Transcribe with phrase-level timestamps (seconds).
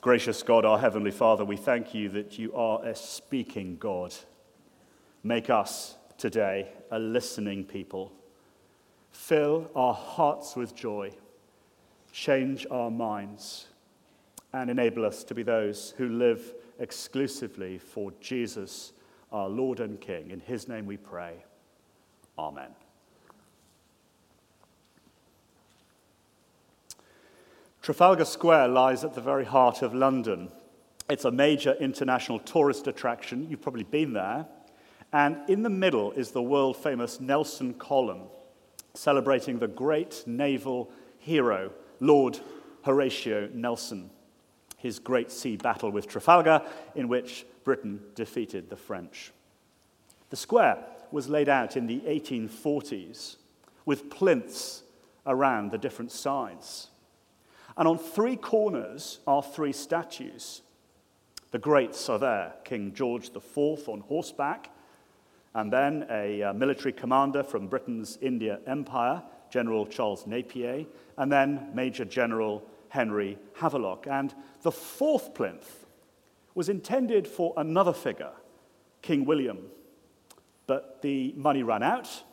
[0.00, 4.14] Gracious God, our Heavenly Father, we thank you that you are a speaking God.
[5.22, 8.10] Make us today a listening people.
[9.12, 11.12] Fill our hearts with joy,
[12.12, 13.66] change our minds,
[14.54, 18.94] and enable us to be those who live exclusively for Jesus,
[19.30, 20.30] our Lord and King.
[20.30, 21.44] In his name we pray.
[22.38, 22.70] Amen.
[27.82, 30.50] Trafalgar Square lies at the very heart of London.
[31.08, 33.48] It's a major international tourist attraction.
[33.48, 34.46] You've probably been there.
[35.14, 38.24] And in the middle is the world famous Nelson Column,
[38.92, 42.38] celebrating the great naval hero, Lord
[42.82, 44.10] Horatio Nelson,
[44.76, 46.62] his great sea battle with Trafalgar,
[46.94, 49.32] in which Britain defeated the French.
[50.28, 50.78] The square
[51.10, 53.36] was laid out in the 1840s
[53.86, 54.82] with plinths
[55.26, 56.88] around the different sides.
[57.80, 60.60] And on three corners are three statues.
[61.50, 64.68] The greats are there King George IV on horseback,
[65.54, 70.84] and then a uh, military commander from Britain's India Empire, General Charles Napier,
[71.16, 74.06] and then Major General Henry Havelock.
[74.06, 75.86] And the fourth plinth
[76.54, 78.32] was intended for another figure,
[79.00, 79.58] King William.
[80.66, 82.24] But the money ran out,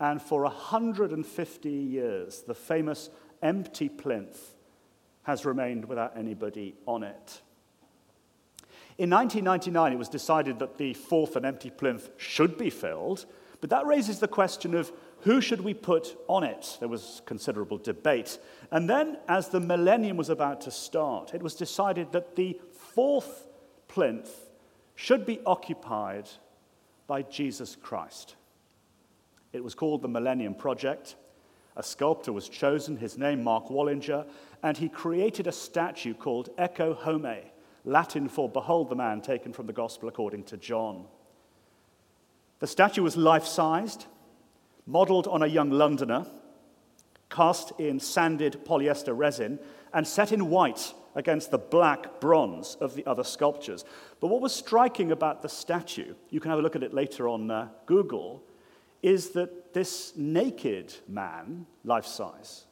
[0.00, 3.08] and for 150 years, the famous
[3.42, 4.54] empty plinth
[5.22, 7.40] has remained without anybody on it.
[8.96, 13.26] In 1999, it was decided that the fourth and empty plinth should be filled,
[13.60, 16.76] but that raises the question of who should we put on it?
[16.80, 18.38] There was considerable debate.
[18.70, 23.46] And then, as the millennium was about to start, it was decided that the fourth
[23.88, 24.30] plinth
[24.94, 26.28] should be occupied
[27.06, 28.36] by Jesus Christ.
[29.52, 31.16] It was called the Millennium Project.
[31.78, 34.26] A sculptor was chosen, his name Mark Wallinger,
[34.64, 37.38] and he created a statue called Ecce Homo,
[37.84, 41.04] Latin for Behold the Man, taken from the Gospel according to John.
[42.58, 44.06] The statue was life sized,
[44.86, 46.26] modeled on a young Londoner,
[47.30, 49.60] cast in sanded polyester resin,
[49.94, 53.84] and set in white against the black bronze of the other sculptures.
[54.18, 57.28] But what was striking about the statue, you can have a look at it later
[57.28, 58.42] on uh, Google,
[59.02, 62.66] is that this naked man, life size,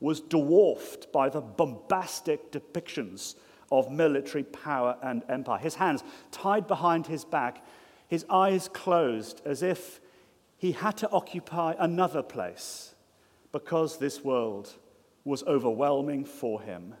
[0.00, 3.34] was dwarfed by the bombastic depictions
[3.70, 5.58] of military power and empire.
[5.58, 7.64] His hands tied behind his back,
[8.06, 10.00] his eyes closed, as if
[10.56, 12.94] he had to occupy another place
[13.52, 14.74] because this world
[15.24, 16.94] was overwhelming for him.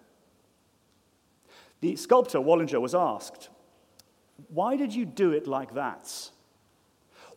[1.80, 3.48] The sculptor, Wallinger, was asked,
[4.48, 6.30] Why did you do it like that?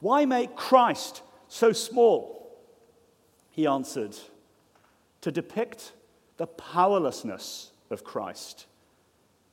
[0.02, 2.60] Why make Christ so small?
[3.52, 4.18] He answered,
[5.22, 5.94] To depict
[6.38, 8.66] the powerlessness of Christ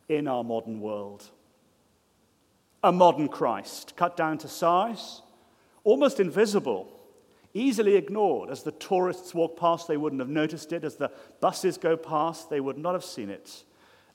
[0.08, 1.24] in our modern world.
[2.82, 5.20] A modern Christ, cut down to size,
[5.84, 6.88] almost invisible,
[7.52, 8.50] easily ignored.
[8.50, 10.84] As the tourists walk past, they wouldn't have noticed it.
[10.84, 11.10] As the
[11.40, 13.64] buses go past, they would not have seen it.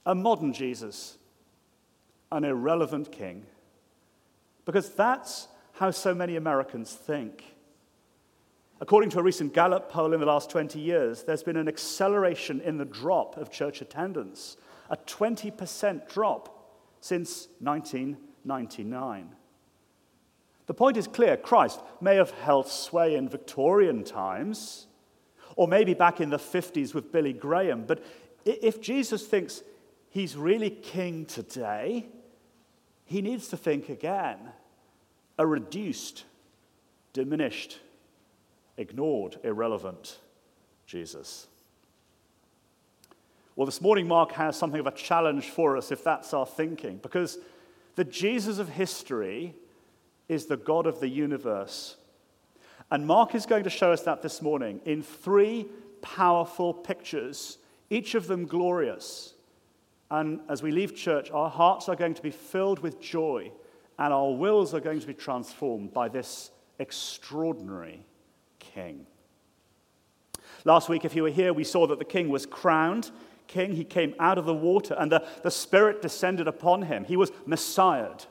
[0.05, 1.17] A modern Jesus,
[2.31, 3.45] an irrelevant king.
[4.65, 7.43] Because that's how so many Americans think.
[8.79, 12.61] According to a recent Gallup poll in the last 20 years, there's been an acceleration
[12.61, 14.57] in the drop of church attendance,
[14.89, 19.29] a 20% drop since 1999.
[20.65, 24.87] The point is clear Christ may have held sway in Victorian times,
[25.55, 28.03] or maybe back in the 50s with Billy Graham, but
[28.45, 29.63] if Jesus thinks
[30.09, 32.07] he's really king today,
[33.05, 34.37] he needs to think again
[35.37, 36.25] a reduced,
[37.13, 37.79] diminished,
[38.77, 40.19] ignored, irrelevant
[40.85, 41.47] Jesus.
[43.55, 46.97] Well, this morning, Mark has something of a challenge for us if that's our thinking,
[46.97, 47.37] because
[47.95, 49.53] the Jesus of history
[50.27, 51.97] is the God of the universe.
[52.91, 55.67] And Mark is going to show us that this morning in three
[56.01, 57.57] powerful pictures,
[57.89, 59.33] each of them glorious.
[60.09, 63.51] And as we leave church, our hearts are going to be filled with joy
[63.99, 68.05] and our wills are going to be transformed by this extraordinary
[68.59, 69.05] king.
[70.65, 73.11] Last week, if you were here, we saw that the king was crowned
[73.47, 73.75] king.
[73.75, 77.03] He came out of the water, and the, the Spirit descended upon him.
[77.03, 78.25] He was Messiahed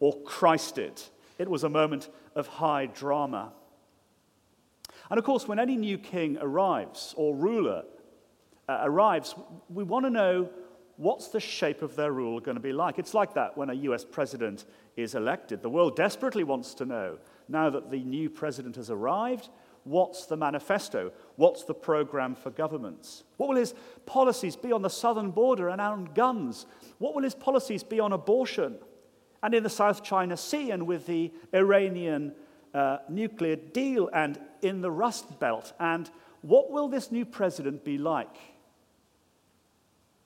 [0.00, 1.00] or Christed.
[1.38, 3.52] It was a moment of high drama.
[5.10, 7.84] And of course, when any new king arrives or ruler
[8.68, 9.34] uh, arrives,
[9.68, 10.50] we want to know
[10.96, 12.98] what's the shape of their rule going to be like?
[12.98, 14.64] It's like that when a US president
[14.96, 15.62] is elected.
[15.62, 17.18] The world desperately wants to know,
[17.48, 19.48] now that the new president has arrived,
[19.84, 21.10] What's the manifesto?
[21.36, 23.24] What's the program for governments?
[23.36, 23.74] What will his
[24.06, 26.66] policies be on the southern border and on guns?
[26.98, 28.78] What will his policies be on abortion
[29.42, 32.32] and in the South China Sea and with the Iranian
[32.72, 35.72] uh, nuclear deal and in the Rust Belt?
[35.80, 36.08] And
[36.42, 38.36] what will this new president be like?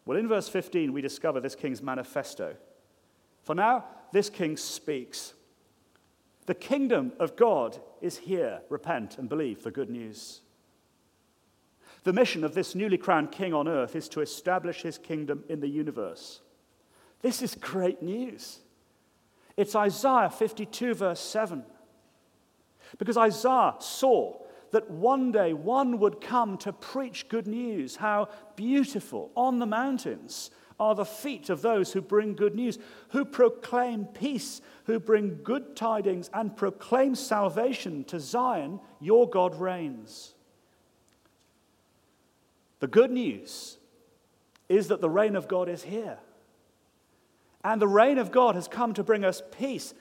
[0.06, 2.54] Well, in verse 15, we discover this king's manifesto.
[3.42, 5.34] For now, this king speaks.
[6.46, 8.60] The kingdom of God is here.
[8.70, 10.40] Repent and believe the good news.
[12.04, 15.58] The mission of this newly crowned king on earth is to establish his kingdom in
[15.58, 16.40] the universe.
[17.20, 18.60] This is great news.
[19.56, 21.64] It's Isaiah 52, verse 7.
[22.98, 24.40] Because Isaiah saw
[24.76, 27.96] that one day one would come to preach good news.
[27.96, 32.78] How beautiful on the mountains are the feet of those who bring good news,
[33.08, 38.78] who proclaim peace, who bring good tidings, and proclaim salvation to Zion.
[39.00, 40.34] Your God reigns.
[42.80, 43.78] The good news
[44.68, 46.18] is that the reign of God is here.
[47.64, 49.94] And the reign of God has come to bring us peace.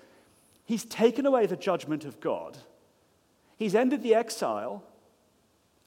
[0.66, 2.58] He's taken away the judgment of God
[3.58, 4.84] He's ended the exile,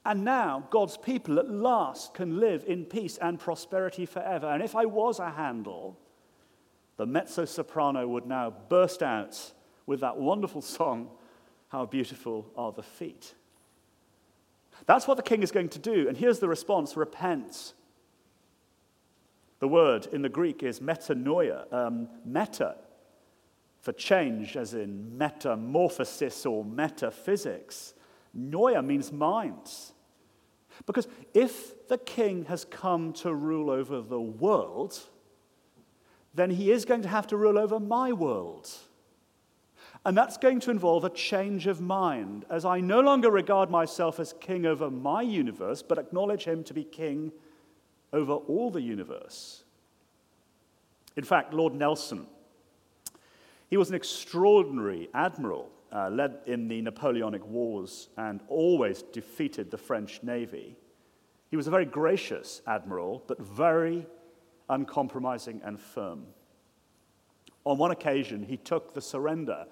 [0.05, 4.47] and now God's people at last can live in peace and prosperity forever.
[4.47, 5.99] And if I was a Handel,
[6.97, 9.53] the mezzo soprano would now burst out
[9.87, 11.11] with that wonderful song,
[11.69, 13.35] How Beautiful Are the Feet.
[14.87, 16.09] That's what the king is going to do.
[16.09, 17.75] And here's the response repent.
[19.61, 21.71] The word in the Greek is metanoia.
[21.73, 22.77] Um, meta
[23.81, 27.95] for change, as in metamorphosis or metaphysics.
[28.37, 29.93] Noia means minds.
[30.87, 34.99] Because if the king has come to rule over the world,
[36.35, 38.71] then he is going to have to rule over my world.
[40.05, 44.21] And that's going to involve a change of mind, as I no longer regard myself
[44.21, 47.33] as king over my universe, but acknowledge him to be king
[48.13, 49.65] over all the universe.
[51.17, 52.27] In fact, Lord Nelson
[53.69, 59.79] he was an extraordinary admiral, uh, led in the Napoleonic Wars and always defeated the
[59.79, 60.77] French Navy.
[61.51, 64.07] He was a very gracious admiral, but very
[64.69, 66.27] uncompromising and firm.
[67.65, 69.67] On one occasion, he took the surrender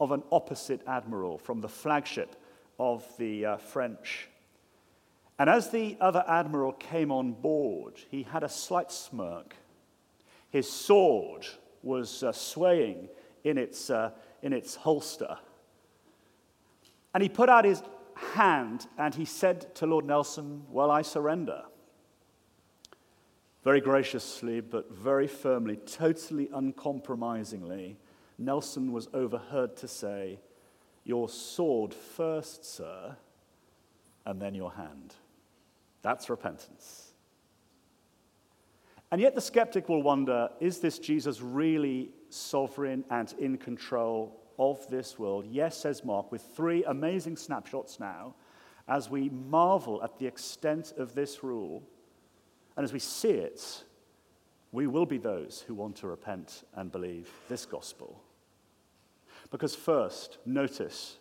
[0.00, 2.36] of an opposite admiral from the flagship
[2.78, 4.28] of the uh, French.
[5.38, 9.56] And as the other admiral came on board, he had a slight smirk.
[10.50, 11.46] His sword
[11.82, 13.08] was uh, swaying
[13.44, 14.10] in its, uh,
[14.42, 15.38] in its holster.
[17.14, 17.82] And he put out his
[18.34, 21.64] hand and he said to Lord Nelson, Well, I surrender.
[23.62, 27.98] Very graciously, but very firmly, totally uncompromisingly,
[28.38, 30.40] Nelson was overheard to say,
[31.04, 33.16] Your sword first, sir,
[34.24, 35.14] and then your hand.
[36.02, 37.10] That's repentance.
[39.12, 44.86] And yet the skeptic will wonder is this Jesus really sovereign and in control of
[44.88, 45.46] this world?
[45.50, 48.34] Yes, says Mark, with three amazing snapshots now,
[48.88, 51.82] as we marvel at the extent of this rule,
[52.76, 53.84] and as we see it,
[54.72, 58.22] we will be those who want to repent and believe this gospel.
[59.50, 61.18] Because, first, notice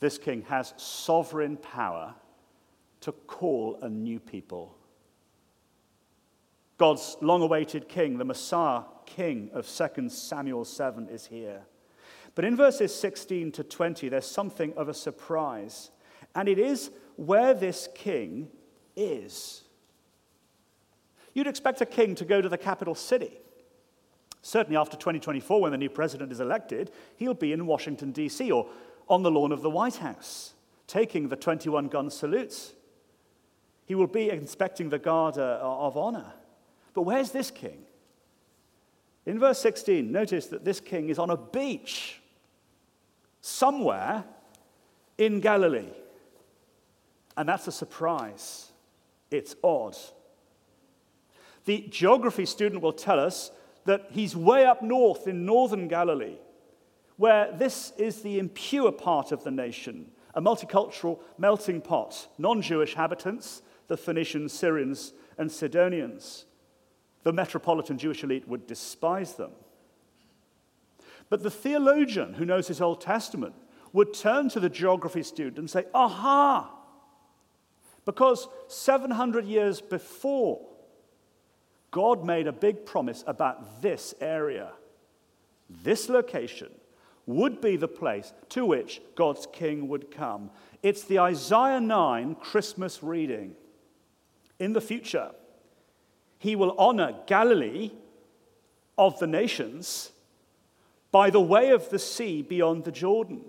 [0.00, 2.14] this king has sovereign power
[3.00, 4.76] to call a new people
[6.78, 11.62] God's long awaited king, the Messiah king of 2 Samuel 7, is here.
[12.34, 15.90] But in verses 16 to 20, there's something of a surprise.
[16.34, 18.48] And it is where this king
[18.94, 19.62] is.
[21.32, 23.38] You'd expect a king to go to the capital city.
[24.42, 28.68] Certainly after 2024, when the new president is elected, he'll be in Washington, D.C., or
[29.08, 30.52] on the lawn of the White House,
[30.86, 32.74] taking the 21 gun salutes.
[33.86, 36.32] He will be inspecting the Guard of Honor.
[36.96, 37.82] But where's this king?
[39.26, 42.22] In verse 16, notice that this king is on a beach
[43.42, 44.24] somewhere
[45.18, 45.92] in Galilee.
[47.36, 48.72] And that's a surprise.
[49.30, 49.94] It's odd.
[51.66, 53.50] The geography student will tell us
[53.84, 56.38] that he's way up north in northern Galilee,
[57.18, 62.94] where this is the impure part of the nation, a multicultural melting pot, non Jewish
[62.94, 66.46] habitants, the Phoenicians, Syrians, and Sidonians
[67.26, 69.50] the metropolitan Jewish elite would despise them.
[71.28, 73.56] But the theologian who knows his Old Testament
[73.92, 76.70] would turn to the geography student and say, Aha!
[78.04, 80.64] Because 700 years before,
[81.90, 84.70] God made a big promise about this area,
[85.68, 86.70] this location,
[87.26, 90.52] would be the place to which God's king would come.
[90.80, 93.56] It's the Isaiah 9 Christmas reading.
[94.60, 95.32] In the future,
[96.38, 97.90] he will honor Galilee
[98.98, 100.12] of the nations
[101.10, 103.42] by the way of the sea beyond the Jordan.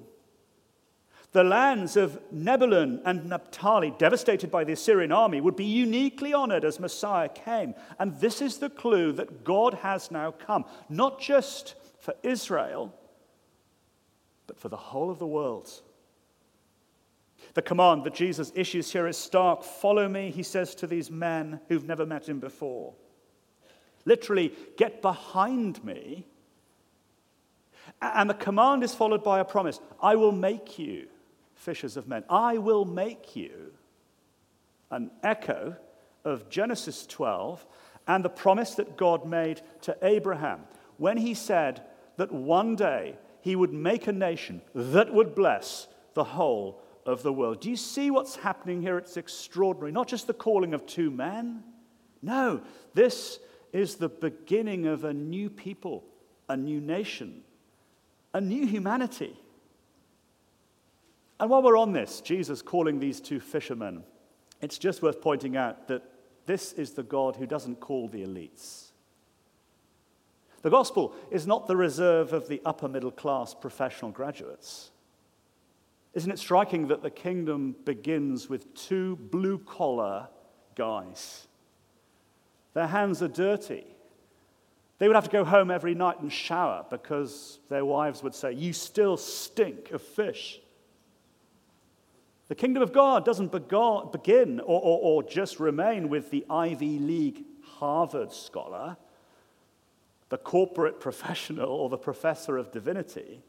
[1.33, 6.63] The lands of Zebulun and Naphtali, devastated by the Assyrian army, would be uniquely honored
[6.63, 7.75] as Messiah came.
[7.99, 12.93] And this is the clue that God has now come, not just for Israel,
[14.47, 15.69] but for the whole of the world.
[17.53, 19.63] The command that Jesus issues here is stark.
[19.63, 22.93] Follow me, he says to these men who've never met him before.
[24.05, 26.25] Literally, get behind me.
[28.01, 31.07] And the command is followed by a promise I will make you
[31.55, 32.23] fishers of men.
[32.29, 33.73] I will make you
[34.91, 35.75] an echo
[36.23, 37.65] of Genesis 12
[38.07, 40.61] and the promise that God made to Abraham
[40.97, 41.81] when he said
[42.17, 47.33] that one day he would make a nation that would bless the whole of the
[47.33, 47.61] world.
[47.61, 48.97] Do you see what's happening here?
[48.97, 49.91] It's extraordinary.
[49.91, 51.63] Not just the calling of two men.
[52.21, 52.61] No,
[52.93, 53.39] this
[53.71, 56.03] is the beginning of a new people,
[56.49, 57.41] a new nation,
[58.33, 59.35] a new humanity.
[61.39, 64.03] And while we're on this, Jesus calling these two fishermen,
[64.61, 66.03] it's just worth pointing out that
[66.45, 68.91] this is the God who doesn't call the elites.
[70.63, 74.91] The gospel is not the reserve of the upper middle class professional graduates.
[76.17, 80.27] Isn't it striking that the kingdom begins with two blue collar
[80.73, 81.45] guys?
[82.73, 83.85] Their hands are dirty.
[84.97, 88.51] They would have to go home every night and shower because their wives would say,
[88.51, 90.59] You still stink of fish.
[92.47, 97.43] The kingdom of God doesn't begin or, or, or just remain with the Ivy League
[97.63, 98.97] Harvard scholar,
[100.29, 103.43] the corporate professional, or the professor of divinity,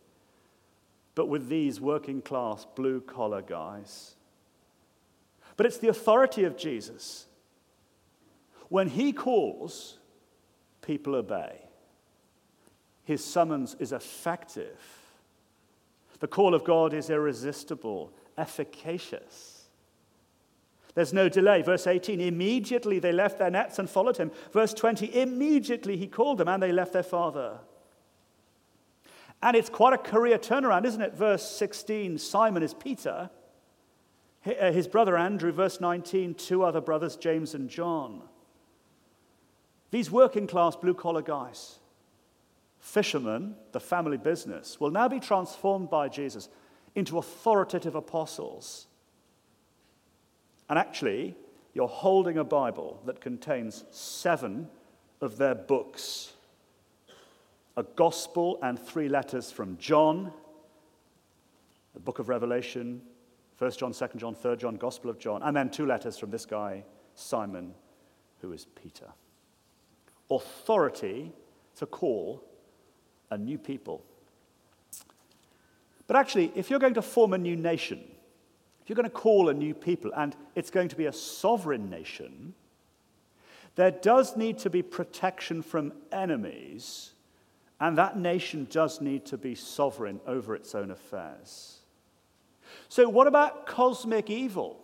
[1.18, 4.14] but with these working class blue collar guys.
[5.56, 7.26] But it's the authority of Jesus.
[8.68, 9.98] When he calls,
[10.80, 11.58] people obey.
[13.02, 14.78] His summons is effective.
[16.20, 19.64] The call of God is irresistible efficacious.
[20.94, 21.62] There's no delay.
[21.62, 24.30] Verse 18, immediately they left their nets and followed him.
[24.52, 27.58] Verse 20, immediately he called them and they left their father.
[29.42, 31.14] And it's quite a career turnaround, isn't it?
[31.14, 33.30] Verse 16, Simon is Peter.
[34.44, 38.22] Uh, his brother Andrew, verse 19, two other brothers, James and John.
[39.90, 41.78] These working class blue collar guys,
[42.78, 46.48] fishermen, the family business, will now be transformed by Jesus
[46.94, 48.86] into authoritative apostles.
[50.68, 51.36] And actually,
[51.74, 54.68] you're holding a Bible that contains seven
[55.20, 56.32] of their books
[57.78, 60.32] a gospel and three letters from John,
[61.94, 63.00] the book of Revelation,
[63.58, 66.44] 1 John, 2 John, 3 John, Gospel of John, and then two letters from this
[66.44, 67.74] guy, Simon,
[68.40, 69.06] who is Peter.
[70.30, 71.32] Authority
[71.76, 72.44] to call
[73.30, 74.04] a new people
[76.08, 78.02] but actually, if you're going to form a new nation,
[78.82, 81.88] if you're going to call a new people, and it's going to be a sovereign
[81.90, 82.54] nation,
[83.76, 87.12] there does need to be protection from enemies,
[87.80, 91.78] and that nation does need to be sovereign over its own affairs.
[92.88, 94.78] So, what about cosmic evil?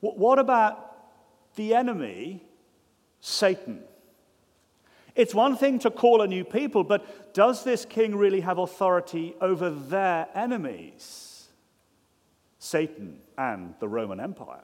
[0.00, 0.96] What about
[1.56, 2.44] the enemy,
[3.20, 3.82] Satan?
[5.14, 9.34] It's one thing to call a new people, but does this king really have authority
[9.40, 11.48] over their enemies?
[12.60, 14.62] Satan and the Roman Empire.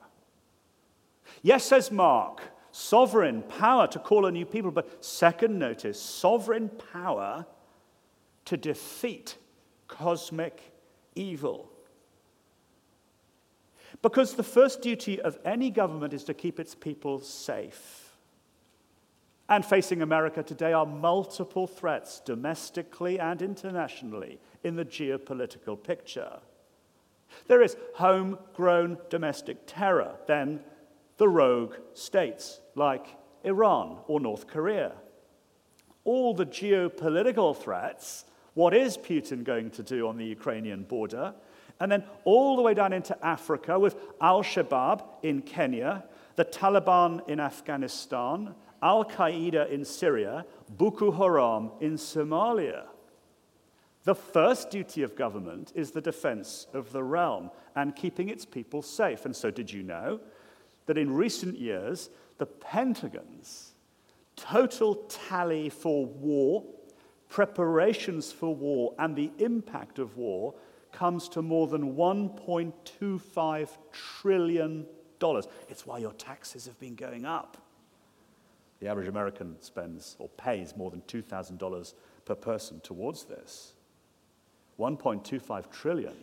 [1.43, 2.43] Yes, says Mark,
[2.75, 7.47] sovereign power to call a new people, but second notice, sovereign power
[8.45, 9.37] to defeat
[9.87, 10.61] cosmic
[11.15, 11.71] evil.
[14.03, 18.11] Because the first duty of any government is to keep its people safe.
[19.49, 26.41] And facing America today are multiple threats, domestically and internationally, in the geopolitical picture.
[27.47, 30.59] There is homegrown domestic terror, then
[31.19, 33.07] the rogue states like
[33.45, 34.93] Iran or North Korea.
[36.05, 41.35] All the geopolitical threats what is Putin going to do on the Ukrainian border?
[41.81, 46.05] And then all the way down into Africa with Al Shabaab in Kenya,
[46.37, 52.85] the Taliban in Afghanistan, Al Qaeda in Syria, Boko Haram in Somalia.
[54.05, 58.83] The first duty of government is the defense of the realm and keeping its people
[58.83, 59.25] safe.
[59.25, 60.21] And so, did you know
[60.87, 63.73] that in recent years, the Pentagon's
[64.37, 66.65] total tally for war,
[67.29, 70.55] preparations for war, and the impact of war
[70.93, 74.87] comes to more than $1.25 trillion.
[75.69, 77.57] It's why your taxes have been going up.
[78.81, 83.73] The average American spends or pays more than $2,000 per person towards this.
[84.79, 86.15] 1.25 trillion.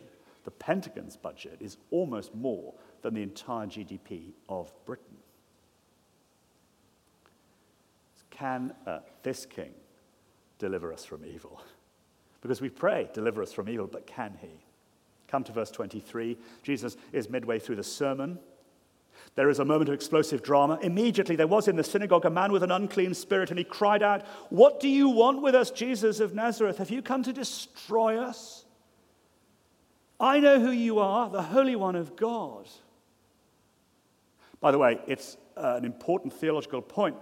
[0.44, 5.11] The Pentagon's budget is almost more than the entire GDP of Britain.
[8.42, 9.70] Can uh, this king
[10.58, 11.62] deliver us from evil?
[12.40, 14.64] Because we pray, deliver us from evil, but can he?
[15.28, 16.36] Come to verse 23.
[16.64, 18.40] Jesus is midway through the sermon.
[19.36, 20.80] There is a moment of explosive drama.
[20.82, 24.02] Immediately, there was in the synagogue a man with an unclean spirit, and he cried
[24.02, 26.78] out, What do you want with us, Jesus of Nazareth?
[26.78, 28.64] Have you come to destroy us?
[30.18, 32.66] I know who you are, the Holy One of God.
[34.60, 37.16] By the way, it's uh, an important theological point.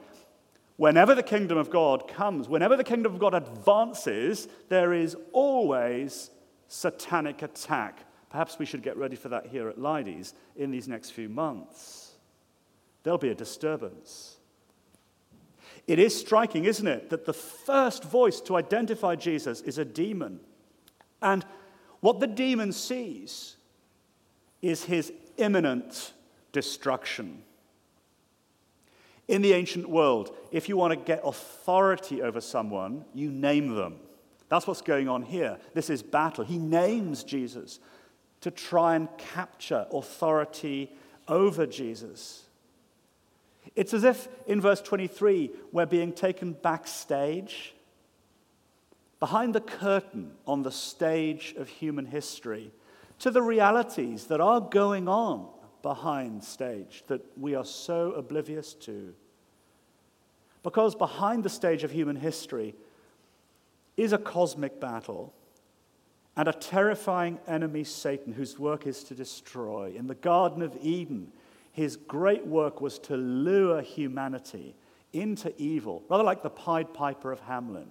[0.80, 6.30] Whenever the kingdom of God comes, whenever the kingdom of God advances, there is always
[6.68, 8.06] satanic attack.
[8.30, 12.14] Perhaps we should get ready for that here at Leidies in these next few months.
[13.02, 14.38] There'll be a disturbance.
[15.87, 20.40] It is striking, isn't it, that the first voice to identify Jesus is a demon.
[21.20, 21.44] And
[22.00, 23.56] what the demon sees
[24.62, 26.14] is his imminent
[26.52, 27.42] destruction.
[29.30, 34.00] In the ancient world, if you want to get authority over someone, you name them.
[34.49, 35.56] That's what's going on here.
[35.72, 36.44] This is battle.
[36.44, 37.78] He names Jesus
[38.40, 40.90] to try and capture authority
[41.28, 42.42] over Jesus.
[43.76, 47.72] It's as if in verse 23 we're being taken backstage,
[49.20, 52.72] behind the curtain on the stage of human history,
[53.20, 55.46] to the realities that are going on
[55.82, 59.14] behind stage that we are so oblivious to.
[60.62, 62.75] Because behind the stage of human history
[63.96, 65.32] is a cosmic battle
[66.37, 69.92] and a terrifying enemy, Satan, whose work is to destroy.
[69.96, 71.32] In the Garden of Eden,
[71.72, 74.75] his great work was to lure humanity
[75.12, 77.88] into evil, rather like the Pied Piper of Hamelin,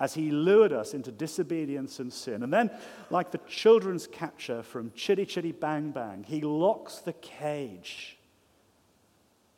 [0.00, 2.42] as he lured us into disobedience and sin.
[2.42, 2.70] And then,
[3.10, 8.18] like the children's catcher from Chitty Chitty Bang Bang, he locks the cage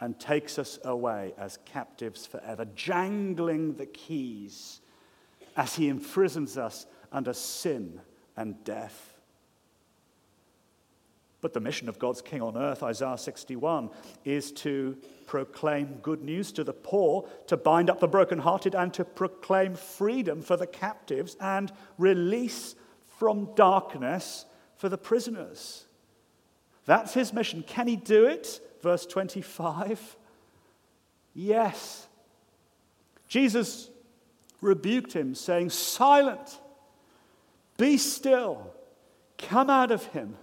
[0.01, 4.81] and takes us away as captives forever, jangling the keys
[5.57, 8.01] as he imprisons us under sin
[8.37, 9.16] and death.
[11.47, 13.91] But the mission of God's King on earth, Isaiah 61,
[14.25, 19.05] is to proclaim good news to the poor, to bind up the brokenhearted, and to
[19.05, 22.75] proclaim freedom for the captives and release
[23.07, 25.85] from darkness for the prisoners.
[26.85, 27.63] That's his mission.
[27.63, 28.61] Can he do it?
[28.83, 30.17] Verse 25.
[31.33, 32.09] Yes.
[33.29, 33.89] Jesus
[34.61, 36.59] rebuked him, saying, Silent,
[37.79, 38.75] be still,
[39.39, 40.35] come out of him.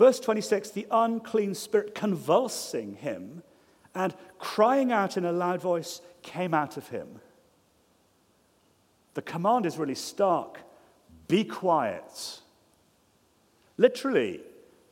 [0.00, 3.42] Verse 26 the unclean spirit convulsing him
[3.94, 7.20] and crying out in a loud voice came out of him.
[9.12, 10.60] The command is really stark
[11.28, 12.40] be quiet.
[13.76, 14.40] Literally,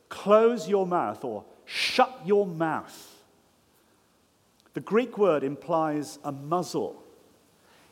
[0.09, 3.15] close your mouth or shut your mouth.
[4.75, 7.01] The Greek word implies a muzzle.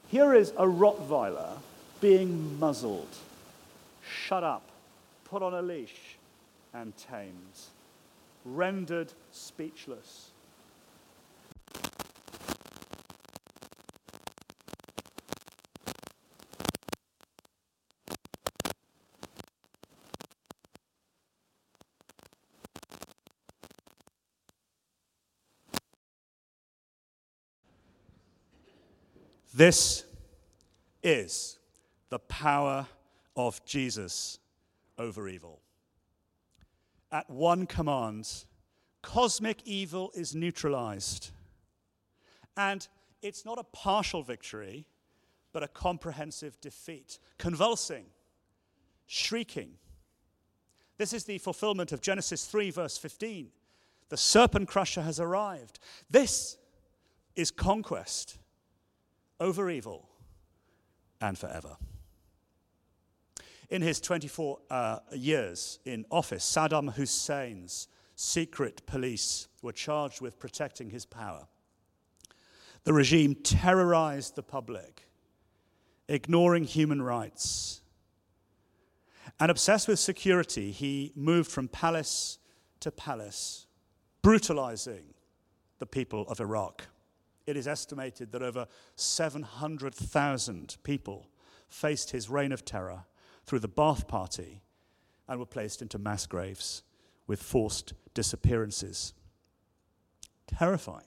[0.09, 1.57] Here is a Rottweiler
[1.99, 3.09] being muzzled,
[4.07, 4.69] shut up,
[5.25, 6.16] put on a leash,
[6.79, 7.59] and tamed,
[8.45, 10.31] rendered speechless.
[29.53, 30.03] This
[31.01, 31.57] is
[32.09, 32.85] the power
[33.35, 34.37] of Jesus
[34.99, 35.59] over evil.
[37.11, 38.45] At one command,
[39.01, 41.31] cosmic evil is neutralized.
[42.55, 42.87] And
[43.21, 44.85] it's not a partial victory,
[45.53, 48.05] but a comprehensive defeat, convulsing,
[49.05, 49.71] shrieking.
[50.97, 53.49] This is the fulfillment of Genesis 3, verse 15.
[54.09, 55.79] The serpent crusher has arrived.
[56.09, 56.57] This
[57.35, 58.37] is conquest
[59.39, 60.09] over evil
[61.21, 61.77] and forever.
[63.69, 70.89] In his 24 uh, years in office, Saddam Hussein's secret police were charged with protecting
[70.89, 71.47] his power.
[72.85, 75.09] The regime terrorized the public,
[76.07, 77.81] ignoring human rights.
[79.39, 82.39] And obsessed with security, he moved from palace
[82.79, 83.67] to palace,
[84.21, 85.13] brutalizing
[85.79, 86.87] the people of Iraq
[87.47, 91.29] it is estimated that over 700,000 people
[91.69, 93.05] faced his reign of terror
[93.47, 94.61] through the Ba'ath Party
[95.27, 96.83] and were placed into mass graves
[97.25, 99.13] with forced disappearances.
[100.45, 101.05] Terrifying.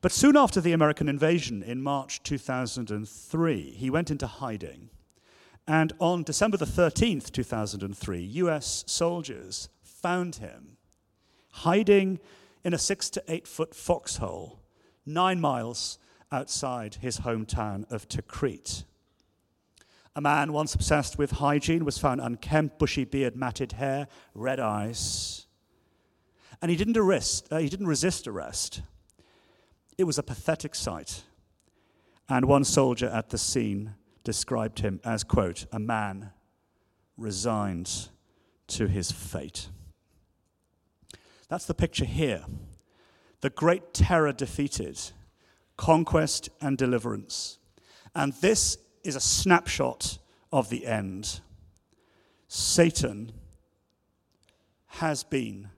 [0.00, 4.90] But soon after the American invasion in March 2003, he went into hiding.
[5.66, 10.76] And on December the 13th, 2003, US soldiers found him
[11.50, 12.20] hiding
[12.64, 14.60] in a six to eight foot foxhole
[15.04, 15.98] nine miles
[16.30, 18.84] outside his hometown of Tikrit.
[20.16, 25.46] A man once obsessed with hygiene was found unkempt, bushy beard, matted hair, red eyes.
[26.60, 28.82] And he didn't, arrest, uh, he didn't resist arrest.
[29.96, 31.22] It was a pathetic sight.
[32.28, 33.94] And one soldier at the scene
[34.24, 36.30] described him as, quote, a man
[37.16, 38.08] resigned
[38.68, 39.68] to his fate.
[41.48, 42.44] That's the picture here.
[43.40, 45.00] The great terror defeated,
[45.76, 47.58] conquest and deliverance.
[48.14, 50.18] And this is a snapshot
[50.52, 51.40] of the end.
[52.48, 53.32] Satan
[54.86, 55.68] has been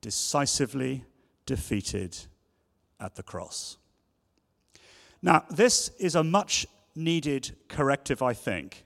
[0.00, 1.04] decisively
[1.46, 2.16] defeated
[2.98, 3.76] at the cross.
[5.22, 8.84] Now, this is a much needed corrective, I think,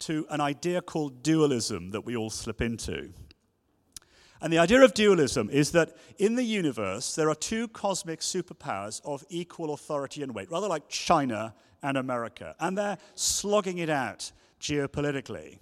[0.00, 3.12] to an idea called dualism that we all slip into.
[4.40, 9.00] And the idea of dualism is that in the universe, there are two cosmic superpowers
[9.04, 14.32] of equal authority and weight, rather like China and America, and they're slogging it out
[14.60, 15.58] geopolitically.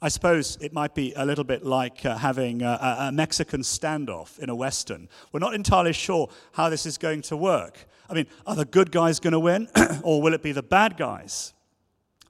[0.00, 4.38] I suppose it might be a little bit like uh, having a, a, Mexican standoff
[4.38, 5.08] in a Western.
[5.32, 7.86] We're not entirely sure how this is going to work.
[8.08, 9.68] I mean, are the good guys going to win,
[10.02, 11.52] or will it be the bad guys?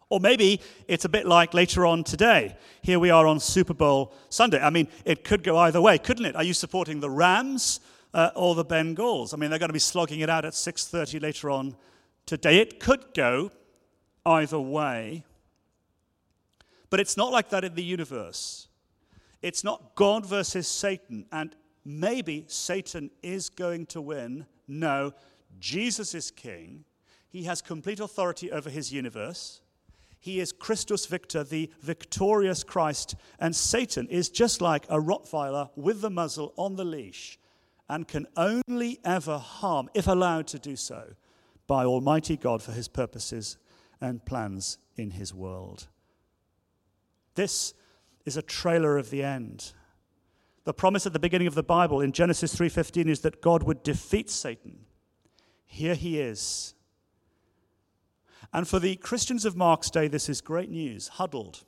[0.09, 2.57] Or maybe it's a bit like later on today.
[2.81, 4.61] Here we are on Super Bowl Sunday.
[4.61, 6.37] I mean, it could go either way, couldn't it?
[6.37, 7.81] Are you supporting the Rams
[8.15, 9.35] uh, or the Bengals?
[9.35, 11.77] I mean, they're going to be slogging it out at 6:30 later on
[12.29, 12.59] today.
[12.59, 13.51] It could go
[14.25, 15.25] either way.
[16.91, 18.69] But it's not like that in the universe.
[19.43, 24.47] It's not God versus Satan, and maybe Satan is going to win.
[24.67, 25.13] No,
[25.59, 26.85] Jesus is king.
[27.29, 29.61] He has complete authority over his universe.
[30.21, 36.01] He is Christus Victor, the victorious Christ, and Satan is just like a Rottweiler with
[36.01, 37.39] the muzzle on the leash
[37.89, 41.15] and can only ever harm, if allowed to do so,
[41.69, 43.59] by Almighty God for his purposes
[44.01, 45.87] and plans in his world.
[47.37, 47.75] This
[48.25, 49.73] is a trailer of the end.
[50.65, 53.85] The promise at the beginning of the Bible in Genesis 3:15 is that God would
[53.85, 54.87] defeat Satan.
[55.65, 56.75] Here he is.
[58.53, 61.65] And for the Christians of Mark's day, this is great news, huddled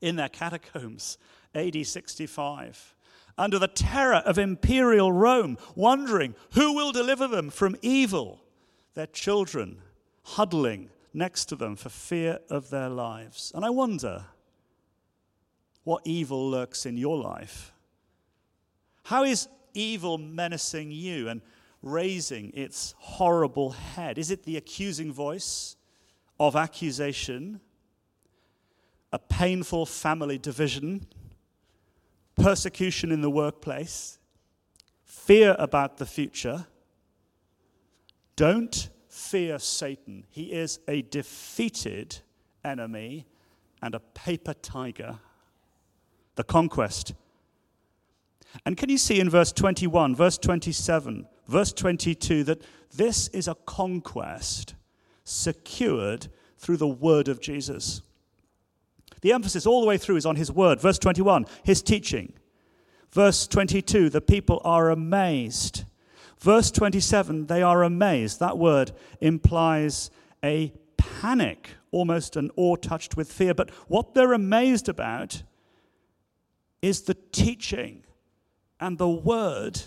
[0.00, 1.18] in their catacombs,
[1.54, 2.94] AD 65,
[3.36, 8.44] under the terror of imperial Rome, wondering who will deliver them from evil,
[8.98, 9.80] their children
[10.24, 13.52] huddling next to them for fear of their lives.
[13.54, 14.24] And I wonder,
[15.84, 17.72] what evil lurks in your life.
[19.04, 21.42] How is evil menacing you and
[21.80, 24.18] raising its horrible head?
[24.18, 25.76] Is it the accusing voice
[26.40, 27.60] of accusation,
[29.12, 31.06] a painful family division,
[32.34, 34.18] persecution in the workplace,
[35.04, 36.66] fear about the future?
[38.38, 40.24] Don't fear Satan.
[40.30, 42.20] He is a defeated
[42.64, 43.26] enemy
[43.82, 45.18] and a paper tiger
[46.36, 47.14] the conquest.
[48.64, 52.62] And can you see in verse 21, verse 27, verse 22 that
[52.94, 54.76] this is a conquest
[55.24, 58.02] secured through the word of Jesus?
[59.20, 60.80] The emphasis all the way through is on his word.
[60.80, 62.34] Verse 21, his teaching.
[63.10, 65.82] Verse 22, the people are amazed.
[66.40, 68.40] Verse 27, they are amazed.
[68.40, 70.10] That word implies
[70.44, 73.54] a panic, almost an awe touched with fear.
[73.54, 75.42] But what they're amazed about
[76.80, 78.04] is the teaching
[78.78, 79.80] and the word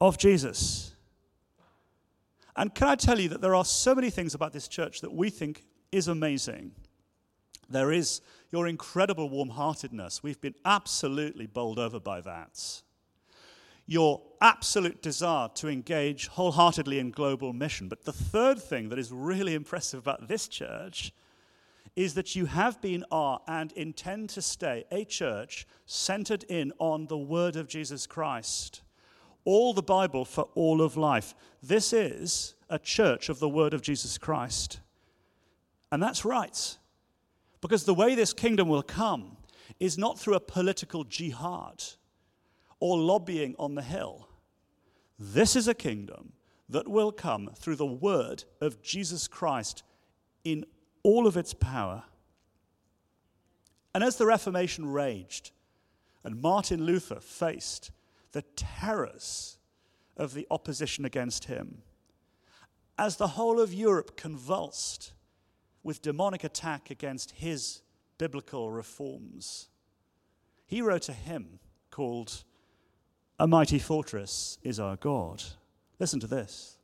[0.00, 0.94] of Jesus.
[2.56, 5.12] And can I tell you that there are so many things about this church that
[5.12, 6.72] we think is amazing?
[7.68, 10.22] There is your incredible warm heartedness.
[10.22, 12.82] We've been absolutely bowled over by that.
[13.86, 17.88] Your absolute desire to engage wholeheartedly in global mission.
[17.88, 21.12] But the third thing that is really impressive about this church
[21.94, 27.06] is that you have been, are, and intend to stay a church centered in on
[27.06, 28.82] the word of Jesus Christ.
[29.44, 31.34] All the Bible for all of life.
[31.62, 34.80] This is a church of the word of Jesus Christ.
[35.90, 36.76] And that's right.
[37.62, 39.36] Because the way this kingdom will come
[39.80, 41.82] is not through a political jihad
[42.80, 44.28] or lobbying on the hill.
[45.18, 46.32] This is a kingdom
[46.68, 49.82] that will come through the word of Jesus Christ
[50.44, 50.64] in
[51.02, 52.04] all of its power.
[53.94, 55.52] And as the Reformation raged
[56.24, 57.92] and Martin Luther faced
[58.32, 59.58] the terrors
[60.16, 61.82] of the opposition against him,
[62.98, 65.12] as the whole of Europe convulsed
[65.82, 67.82] with demonic attack against his
[68.18, 69.68] biblical reforms,
[70.66, 71.60] he wrote a hymn
[71.90, 72.44] called
[73.38, 75.42] A Mighty Fortress is Our God.
[75.98, 76.78] Listen to this.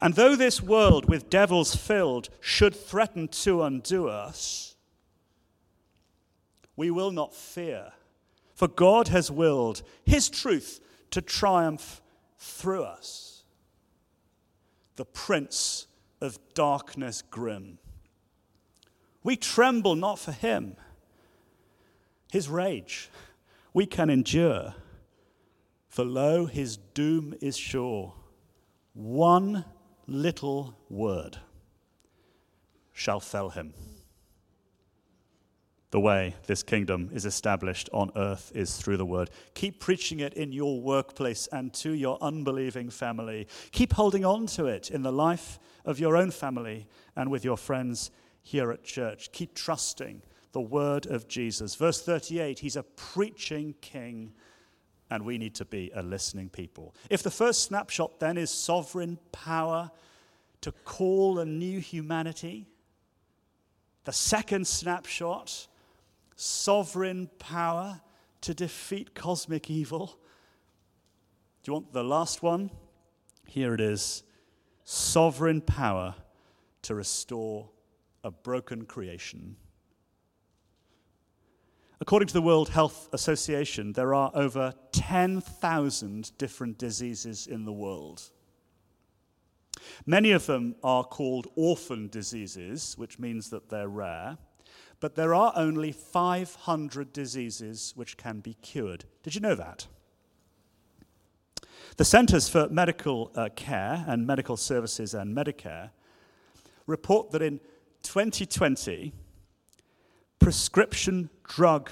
[0.00, 4.76] And though this world with devils filled should threaten to undo us,
[6.76, 7.92] we will not fear,
[8.54, 12.00] for God has willed his truth to triumph
[12.38, 13.44] through us.
[14.96, 15.86] The prince
[16.20, 17.78] of darkness grim.
[19.22, 20.76] We tremble not for him.
[22.30, 23.10] His rage
[23.74, 24.74] we can endure,
[25.94, 28.12] for lo, his doom is sure.
[28.94, 29.64] One
[30.08, 31.38] little word
[32.92, 33.74] shall fell him.
[35.92, 39.30] The way this kingdom is established on earth is through the word.
[39.54, 43.46] Keep preaching it in your workplace and to your unbelieving family.
[43.70, 47.56] Keep holding on to it in the life of your own family and with your
[47.56, 48.10] friends
[48.42, 49.30] here at church.
[49.30, 51.76] Keep trusting the word of Jesus.
[51.76, 54.32] Verse 38 He's a preaching king,
[55.14, 56.92] and we need to be a listening people.
[57.08, 59.92] If the first snapshot then is sovereign power
[60.60, 62.66] to call a new humanity,
[64.02, 65.68] the second snapshot
[66.34, 68.00] sovereign power
[68.40, 70.18] to defeat cosmic evil.
[71.62, 72.72] Do you want the last one?
[73.46, 74.24] Here it is
[74.82, 76.16] sovereign power
[76.82, 77.70] to restore
[78.24, 79.54] a broken creation.
[82.04, 88.30] According to the World Health Association, there are over 10,000 different diseases in the world.
[90.04, 94.36] Many of them are called orphan diseases, which means that they're rare
[95.04, 99.04] but there are only 500 diseases which can be cured.
[99.22, 99.86] Did you know that?
[101.98, 105.90] The Centers for Medical uh, Care and Medical Services and Medicare
[106.86, 107.60] report that in
[108.02, 109.12] 2020,
[110.38, 111.90] prescription drug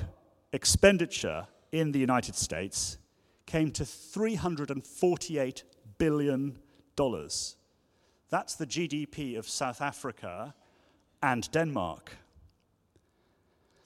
[0.53, 2.99] expenditure in the United States
[3.47, 5.63] came to $348
[5.99, 6.59] billion.
[8.31, 10.55] That's the GDP of South Africa
[11.23, 12.17] and Denmark.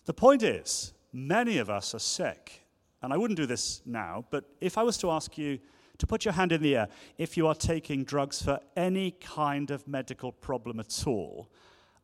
[0.04, 2.62] The point is, many of us are sick.
[3.02, 5.58] And I wouldn't do this now, but if I was to ask you
[5.98, 9.70] to put your hand in the air if you are taking drugs for any kind
[9.70, 11.48] of medical problem at all,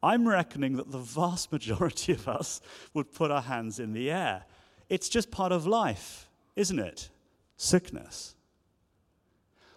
[0.02, 2.60] I'm reckoning that the vast majority of us
[2.94, 4.44] would put our hands in the air.
[4.88, 7.10] It's just part of life, isn't it?
[7.56, 8.34] Sickness.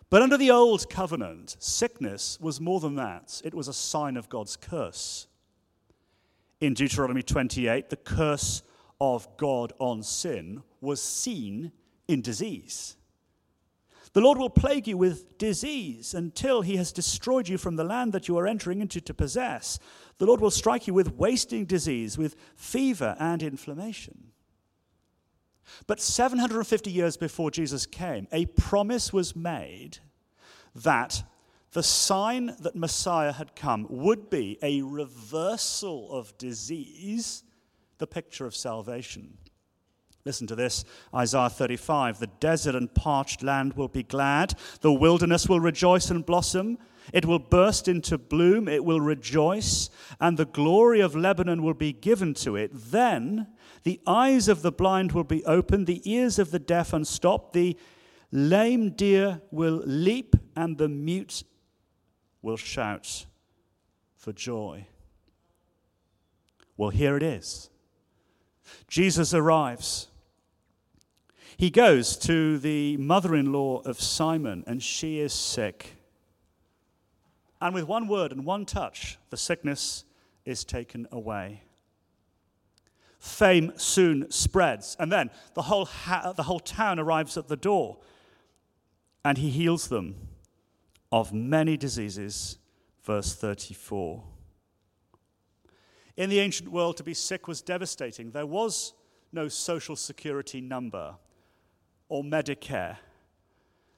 [0.10, 3.42] But under the old covenant, sickness was more than that.
[3.44, 5.28] It was a sign of God's curse
[6.62, 8.64] in Deuteronomy 28, the curse
[9.00, 11.72] of God on sin was seen
[12.08, 12.96] in disease.
[14.16, 18.14] The Lord will plague you with disease until he has destroyed you from the land
[18.14, 19.78] that you are entering into to possess.
[20.20, 24.32] The Lord will strike you with wasting disease, with fever and inflammation.
[25.86, 29.98] But 750 years before Jesus came, a promise was made
[30.74, 31.24] that
[31.74, 37.44] the sign that Messiah had come would be a reversal of disease,
[37.98, 39.40] the picture of salvation.
[40.26, 40.84] Listen to this
[41.14, 46.26] Isaiah 35 The desert and parched land will be glad, the wilderness will rejoice and
[46.26, 46.80] blossom.
[47.14, 51.94] It will burst into bloom, it will rejoice, and the glory of Lebanon will be
[51.94, 52.72] given to it.
[52.74, 53.46] Then
[53.84, 57.78] the eyes of the blind will be opened, the ears of the deaf unstopped, the
[58.32, 61.44] lame deer will leap, and the mute
[62.42, 63.28] will shout
[64.18, 64.88] for joy.
[66.76, 67.70] Well, here it is.
[68.88, 70.08] Jesus arrives.
[71.58, 75.96] He goes to the mother in law of Simon, and she is sick.
[77.62, 80.04] And with one word and one touch, the sickness
[80.44, 81.64] is taken away.
[83.20, 87.98] Fame soon spreads, and then the whole, ha- the whole town arrives at the door,
[89.24, 90.16] and he heals them
[91.12, 92.58] of many diseases.
[93.04, 94.24] Verse 34.
[96.18, 98.32] In the ancient world, to be sick was devastating.
[98.32, 98.94] There was
[99.32, 101.16] no social security number
[102.10, 102.98] or Medicare,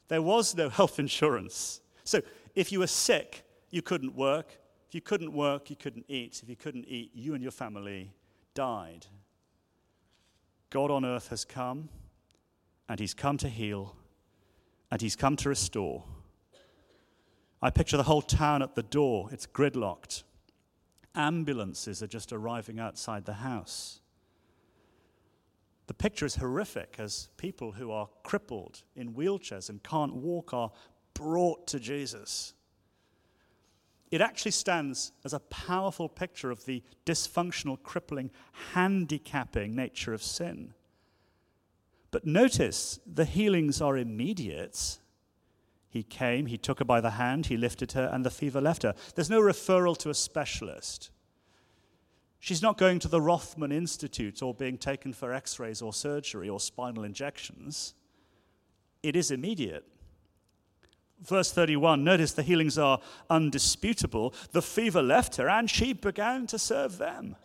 [0.08, 1.82] there was no health insurance.
[2.04, 2.22] So
[2.56, 4.58] if you were sick, you couldn't work.
[4.88, 6.40] If you couldn't work, you couldn't eat.
[6.42, 8.14] If you couldn't eat, you and your family
[8.54, 9.06] died.
[10.70, 11.90] God on earth has come,
[12.88, 13.96] and He's come to heal
[14.92, 16.04] and he's come to restore.
[17.62, 20.24] I picture the whole town at the door, it's gridlocked.
[21.16, 24.02] Ambulances are just arriving outside the house.
[25.88, 30.72] The picture is horrific as people who are crippled in wheelchairs and can't walk are
[31.14, 32.54] brought to Jesus.
[34.12, 38.32] It actually stands as a powerful picture of the dysfunctional, crippling,
[38.74, 40.74] handicapping nature of sin.
[42.12, 45.00] But notice the healings are immediate.
[45.90, 48.84] He came, he took her by the hand, he lifted her, and the fever left
[48.84, 48.94] her.
[49.16, 51.12] There's no referral to a specialist.
[52.40, 56.48] She's not going to the Rothman Institute or being taken for x rays or surgery
[56.48, 57.94] or spinal injections.
[59.02, 59.86] It is immediate.
[61.22, 64.34] Verse 31 notice the healings are undisputable.
[64.52, 67.36] The fever left her and she began to serve them.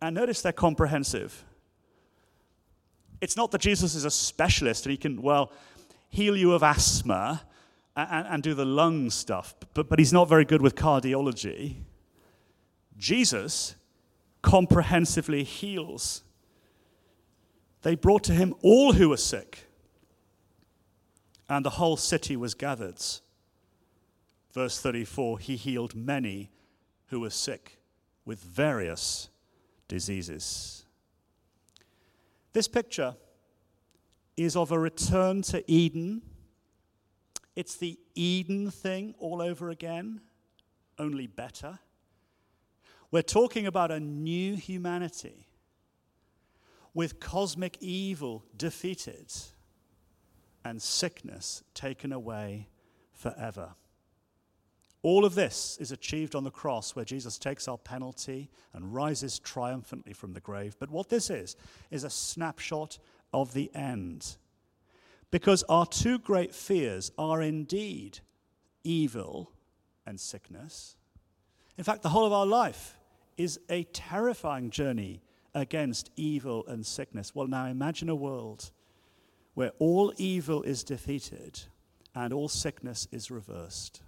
[0.00, 1.44] And notice they're comprehensive.
[3.20, 5.50] It's not that Jesus is a specialist and he can, well,
[6.10, 7.42] heal you of asthma
[7.96, 11.76] and, and do the lung stuff, but, but he's not very good with cardiology.
[12.96, 13.76] Jesus
[14.42, 16.22] comprehensively heals.
[17.82, 19.66] They brought to him all who were sick,
[21.48, 23.02] and the whole city was gathered.
[24.52, 26.50] Verse 34 He healed many
[27.06, 27.78] who were sick
[28.24, 29.28] with various
[29.88, 30.84] diseases.
[32.52, 33.16] This picture
[34.36, 36.22] is of a return to Eden.
[37.56, 40.20] It's the Eden thing all over again,
[40.98, 41.78] only better.
[43.14, 45.46] We're talking about a new humanity
[46.94, 49.32] with cosmic evil defeated
[50.64, 52.66] and sickness taken away
[53.12, 53.76] forever.
[55.02, 59.38] All of this is achieved on the cross where Jesus takes our penalty and rises
[59.38, 60.74] triumphantly from the grave.
[60.80, 61.54] But what this is,
[61.92, 62.98] is a snapshot
[63.32, 64.38] of the end.
[65.30, 68.18] Because our two great fears are indeed
[68.82, 69.52] evil
[70.04, 70.96] and sickness.
[71.78, 72.96] In fact, the whole of our life
[73.36, 75.22] is a terrifying journey
[75.54, 77.34] against evil and sickness.
[77.34, 78.70] Well, now imagine a world
[79.54, 81.60] where all evil is defeated
[82.14, 84.02] and all sickness is reversed.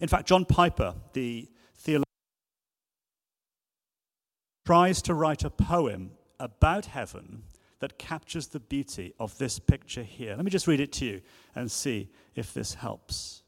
[0.00, 2.04] In fact, John Piper, the theologian,
[4.66, 7.44] tries to write a poem about heaven
[7.80, 10.34] that captures the beauty of this picture here.
[10.36, 11.20] Let me just read it to you
[11.54, 13.42] and see if this helps.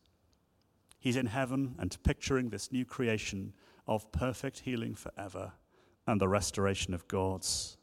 [0.99, 3.55] He's in heaven and picturing this new creation
[3.87, 5.53] of perfect healing forever
[6.07, 7.77] and the restoration of God's.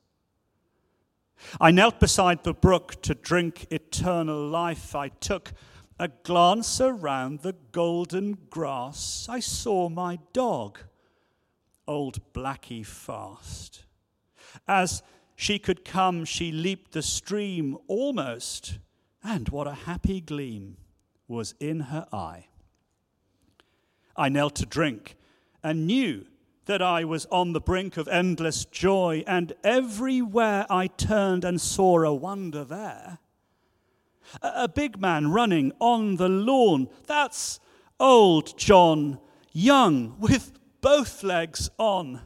[1.59, 4.95] I knelt beside the brook to drink eternal life.
[4.95, 5.51] I took
[5.99, 10.79] a glance around the golden grass, I saw my dog,
[11.87, 13.85] old Blackie Fast.
[14.67, 15.03] As
[15.35, 18.79] she could come, she leaped the stream almost,
[19.23, 20.77] and what a happy gleam
[21.27, 22.47] was in her eye.
[24.15, 25.15] I knelt to drink
[25.63, 26.26] and knew
[26.65, 32.04] that I was on the brink of endless joy, and everywhere I turned and saw
[32.04, 33.19] a wonder there
[34.41, 36.88] a big man running on the lawn.
[37.08, 37.60] That's
[37.99, 39.19] old John
[39.52, 42.21] Young with both legs on.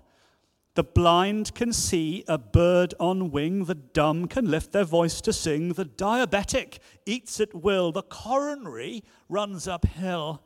[0.76, 5.34] The blind can see a bird on wing, the dumb can lift their voice to
[5.34, 10.44] sing, the diabetic eats at will, the coronary runs uphill.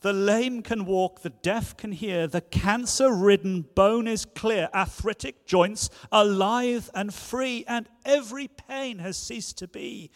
[0.00, 5.46] The lame can walk, the deaf can hear, the cancer ridden bone is clear, arthritic
[5.46, 10.10] joints are lithe and free, and every pain has ceased to be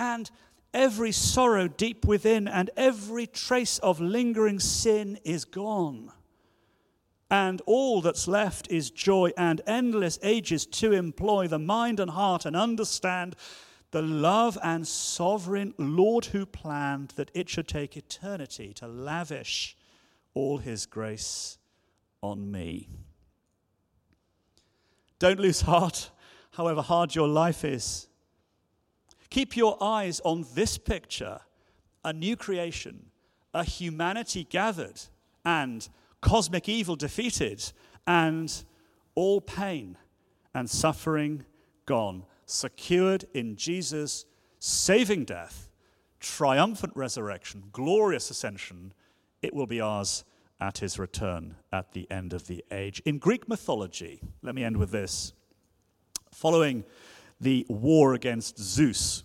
[0.00, 0.30] and
[0.72, 6.10] every sorrow deep within and every trace of lingering sin is gone.
[7.30, 12.44] And all that's left is joy and endless ages to employ the mind and heart
[12.46, 13.36] and understand
[13.90, 19.76] the love and sovereign Lord who planned that it should take eternity to lavish
[20.34, 21.58] all his grace
[22.22, 22.88] on me.
[25.18, 26.10] Don't lose heart,
[26.52, 28.08] however hard your life is.
[29.28, 31.40] Keep your eyes on this picture
[32.04, 33.10] a new creation,
[33.52, 34.98] a humanity gathered,
[35.44, 35.88] and
[36.22, 37.72] cosmic evil defeated,
[38.06, 38.64] and
[39.14, 39.96] all pain
[40.54, 41.44] and suffering
[41.84, 44.26] gone, secured in Jesus'
[44.58, 45.68] saving death,
[46.18, 48.92] triumphant resurrection, glorious ascension.
[49.42, 50.24] It will be ours
[50.60, 53.00] at his return at the end of the age.
[53.06, 55.32] In Greek mythology, let me end with this.
[56.32, 56.84] Following
[57.40, 59.24] the war against Zeus.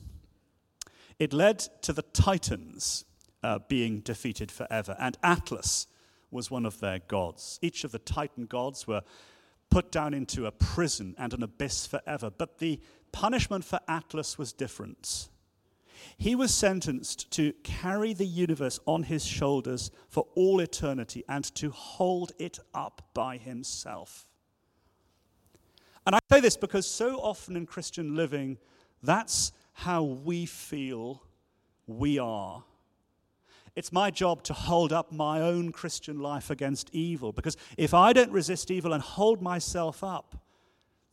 [1.19, 3.05] It led to the Titans
[3.43, 5.87] uh, being defeated forever, and Atlas
[6.31, 7.59] was one of their gods.
[7.61, 9.03] Each of the Titan gods were
[9.75, 12.29] put down into a prison and an abyss forever.
[12.29, 12.79] But the
[13.11, 15.27] punishment for Atlas was different.
[16.17, 21.71] He was sentenced to carry the universe on his shoulders for all eternity and to
[21.71, 24.25] hold it up by himself.
[26.07, 28.57] And I say this because so often in Christian living,
[29.03, 31.21] that's how we feel
[31.85, 32.63] we are.
[33.75, 38.13] It's my job to hold up my own Christian life against evil because if I
[38.13, 40.37] don't resist evil and hold myself up,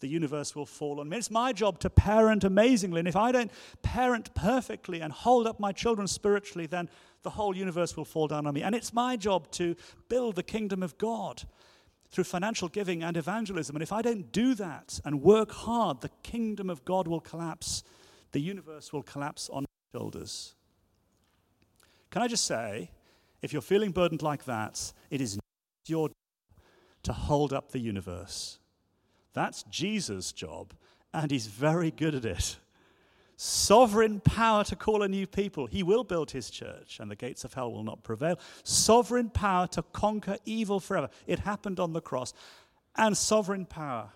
[0.02, 1.16] the universe will fall on me.
[1.16, 2.98] It's my job to parent amazingly.
[2.98, 3.50] And if I don't
[3.82, 6.90] parent perfectly and hold up my children spiritually, then
[7.22, 8.62] the whole universe will fall down on me.
[8.62, 9.76] And it's my job to
[10.08, 11.44] build the kingdom of God
[12.10, 13.74] through financial giving and evangelism.
[13.74, 17.82] And if I don't do that and work hard, the kingdom of God will collapse.
[18.32, 20.54] The universe will collapse on my shoulders.
[22.12, 22.90] Can I just say,
[23.40, 25.44] if you're feeling burdened like that, it is not
[25.86, 26.14] your job
[27.04, 28.58] to hold up the universe.
[29.32, 30.74] That's Jesus' job,
[31.14, 32.56] and he's very good at it.
[33.38, 35.66] Sovereign power to call a new people.
[35.66, 38.38] He will build his church, and the gates of hell will not prevail.
[38.62, 41.08] Sovereign power to conquer evil forever.
[41.26, 42.34] It happened on the cross.
[42.94, 44.10] And sovereign power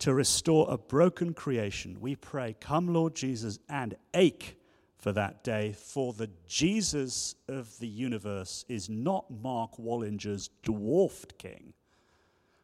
[0.00, 1.96] to restore a broken creation.
[1.98, 4.55] We pray, Come, Lord Jesus, and ache
[4.98, 11.74] for that day, for the Jesus of the universe is not Mark Wallinger's dwarfed king,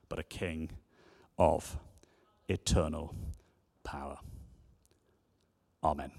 [0.09, 0.71] but a king
[1.39, 1.79] of
[2.49, 3.15] eternal
[3.85, 4.19] power.
[5.85, 6.13] Amen.